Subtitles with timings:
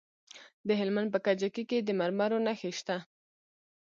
[0.67, 2.97] د هلمند په کجکي کې د مرمرو نښې شته.